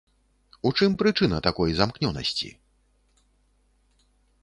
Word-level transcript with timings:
У 0.69 0.71
чым 0.79 0.95
прычына 1.01 1.37
такой 1.47 1.77
замкнёнасці? 1.81 2.49